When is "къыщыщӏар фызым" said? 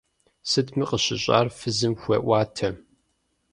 0.89-1.93